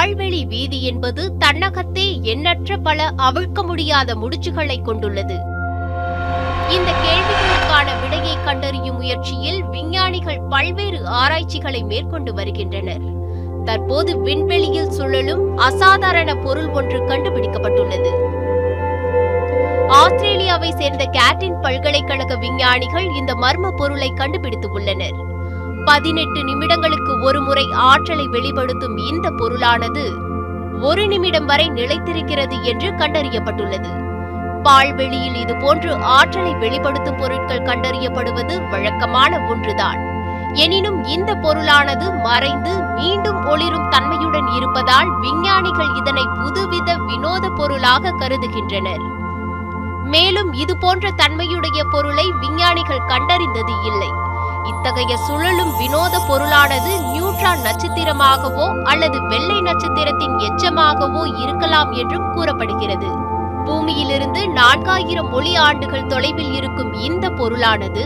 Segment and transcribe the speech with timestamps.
[0.00, 5.34] பால்வெளி வீதி என்பது தன்னகத்தே எண்ணற்ற பல அவிழ்க்க முடியாத முடிச்சுகளை கொண்டுள்ளது.
[6.68, 13.00] இந்த கேள்விகளுக்கான விடையை கண்டறியும் முயற்சியில் விஞ்ஞானிகள் பல்வேறு ஆராய்ச்சிகளை மேற்கொண்டு வருகின்றனர்.
[13.64, 18.12] தற்போது விண்வெளியில் சுழலும் அசாதாரண பொருள் ஒன்று கண்டுபிடிக்கப்பட்டுள்ளது.
[19.88, 25.39] ஆஸ்திரேலியாவை சேர்ந்த கேட்டின் பல்கலைக்கழக விஞ்ஞானிகள் இந்த மர்ம பொருளை கண்டுபிடித்து உள்ளனர்.
[25.84, 30.04] பதினெட்டு நிமிடங்களுக்கு ஒருமுறை ஆற்றலை வெளிப்படுத்தும் இந்த பொருளானது
[30.80, 33.90] ஒரு நிமிடம் வரை நிலைத்திருக்கிறது என்று கண்டறியப்பட்டுள்ளது.
[34.62, 39.98] பால்வெளியில் இதுபோன்று ஆற்றலை வெளிப்படுத்தும் பொருட்கள் கண்டறியப்படுவது வழக்கமான ஒன்றுதான்.
[40.52, 49.04] எனினும் இந்த பொருளானது மறைந்து மீண்டும் ஒளிரும் தன்மையுடன் இருப்பதால் விஞ்ஞானிகள் இதனை புதுவித வினோத பொருளாக கருதுகின்றனர்.
[50.04, 54.28] மேலும் இது போன்ற தன்மையுடைய பொருளை விஞ்ஞானிகள் கண்டறிந்தது இல்லை.
[54.70, 63.10] இத்தகைய சுழலும் வினோத பொருளானது நியூட்ரான் நட்சத்திரமாகவோ அல்லது வெள்ளை நட்சத்திரத்தின் எச்சமாகவோ இருக்கலாம் என்றும் கூறப்படுகிறது.
[63.64, 68.04] பூமியிலிருந்து நான்காயிரம் ஒளி ஆண்டுகள் தொலைவில் இருக்கும் இந்த பொருளானது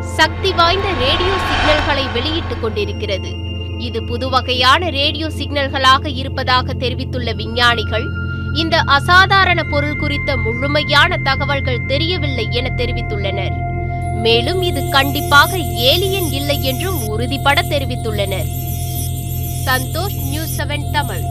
[0.00, 3.30] சக்தி வாய்ந்த ரேடியோ சிக்னல்களை வெளியிட்டுக் கொண்டிருக்கிறது.
[3.78, 8.06] இது புதுவகையான ரேடியோ சிக்னல்களாக இருப்பதாக தெரிவித்துள்ள விஞ்ஞானிகள்
[8.54, 13.54] இந்த அசாதாரண பொருள் குறித்த முழுமையான தகவல்கள் தெரியவில்லை என தெரிவித்துள்ளனர்.
[14.14, 18.48] மேலும் இது கண்டிப்பாக ஏலியன் இல்லை என்றும் உறுதிபட தெரிவித்துள்ளனர்.
[19.64, 21.24] Santhosh news seven Tamil.